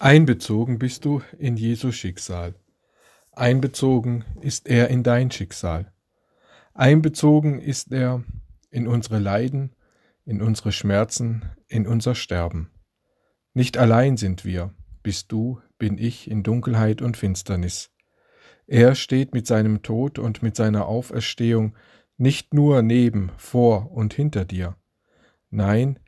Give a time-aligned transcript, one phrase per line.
[0.00, 2.54] Einbezogen bist du in Jesu Schicksal.
[3.32, 5.92] Einbezogen ist er in dein Schicksal.
[6.72, 8.22] Einbezogen ist er
[8.70, 9.74] in unsere Leiden,
[10.24, 12.70] in unsere Schmerzen, in unser Sterben.
[13.54, 14.72] Nicht allein sind wir,
[15.02, 17.90] bist du, bin ich in Dunkelheit und Finsternis.
[18.68, 21.74] Er steht mit seinem Tod und mit seiner Auferstehung
[22.16, 24.76] nicht nur neben, vor und hinter dir.
[25.50, 25.98] Nein,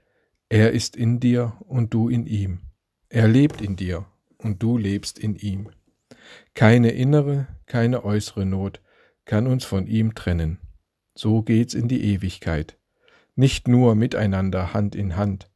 [0.49, 2.70] er ist in dir und du in ihm.
[3.13, 4.07] Er lebt in dir
[4.39, 5.71] und du lebst in ihm.
[6.55, 8.81] Keine innere, keine äußere Not
[9.25, 10.61] kann uns von ihm trennen.
[11.15, 12.79] So geht's in die Ewigkeit.
[13.35, 15.51] Nicht nur miteinander Hand in Hand,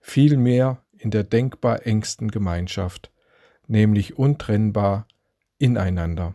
[0.00, 3.12] vielmehr in der denkbar engsten Gemeinschaft,
[3.66, 5.06] nämlich untrennbar
[5.58, 6.34] ineinander.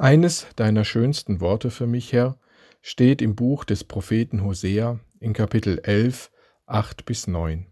[0.00, 2.38] Eines deiner schönsten Worte für mich, Herr,
[2.82, 6.30] steht im Buch des Propheten Hosea in Kapitel 11,
[6.66, 7.66] 8 bis 9.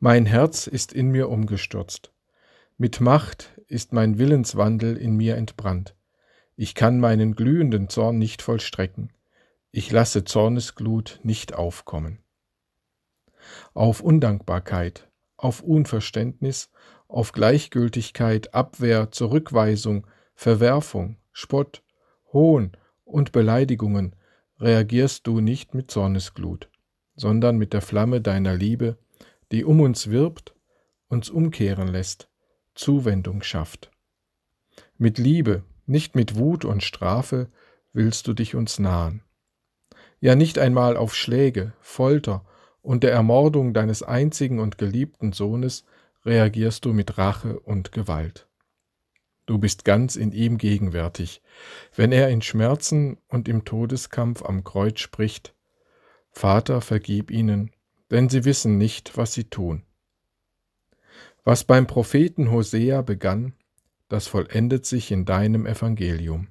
[0.00, 2.12] Mein Herz ist in mir umgestürzt.
[2.76, 5.96] Mit Macht ist mein Willenswandel in mir entbrannt.
[6.56, 9.14] Ich kann meinen glühenden Zorn nicht vollstrecken.
[9.70, 12.18] Ich lasse Zornesglut nicht aufkommen.
[13.72, 16.70] Auf Undankbarkeit, auf Unverständnis,
[17.08, 21.82] auf Gleichgültigkeit, Abwehr, Zurückweisung, Verwerfung, Spott,
[22.32, 22.72] Hohn
[23.04, 24.16] und Beleidigungen
[24.58, 26.70] reagierst du nicht mit Zornesglut,
[27.16, 28.96] sondern mit der Flamme deiner Liebe,
[29.50, 30.54] die um uns wirbt,
[31.08, 32.28] uns umkehren lässt,
[32.74, 33.90] Zuwendung schafft.
[34.96, 37.50] Mit Liebe, nicht mit Wut und Strafe,
[37.92, 39.22] willst du dich uns nahen.
[40.20, 42.46] Ja nicht einmal auf Schläge, Folter
[42.80, 45.84] und der Ermordung deines einzigen und geliebten Sohnes
[46.24, 48.48] reagierst du mit Rache und Gewalt.
[49.46, 51.42] Du bist ganz in ihm gegenwärtig,
[51.96, 55.54] wenn er in Schmerzen und im Todeskampf am Kreuz spricht,
[56.30, 57.72] Vater, vergib ihnen,
[58.10, 59.82] denn sie wissen nicht, was sie tun.
[61.44, 63.54] Was beim Propheten Hosea begann,
[64.08, 66.48] das vollendet sich in deinem Evangelium.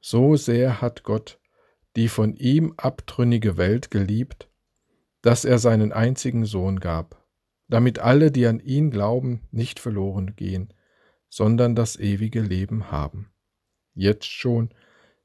[0.00, 1.40] So sehr hat Gott
[1.96, 4.48] die von ihm abtrünnige Welt geliebt,
[5.22, 7.24] dass er seinen einzigen Sohn gab,
[7.68, 10.72] damit alle, die an ihn glauben, nicht verloren gehen,
[11.36, 13.30] sondern das ewige Leben haben.
[13.92, 14.70] Jetzt schon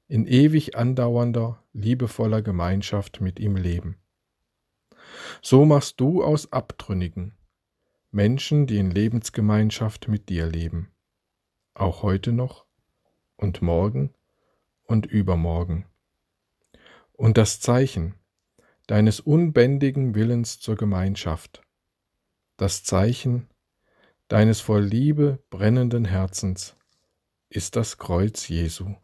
[0.10, 3.96] in ewig andauernder, liebevoller Gemeinschaft mit ihm leben.
[5.42, 7.38] So machst du aus Abtrünnigen
[8.12, 10.92] Menschen, die in Lebensgemeinschaft mit dir leben.
[11.76, 12.66] Auch heute noch
[13.38, 14.14] und morgen
[14.84, 15.86] und übermorgen.
[17.14, 18.16] Und das Zeichen
[18.86, 21.62] deines unbändigen Willens zur Gemeinschaft,
[22.58, 23.48] das Zeichen
[24.32, 26.78] deines voll Liebe brennenden Herzens
[27.50, 28.96] ist das Kreuz Jesu.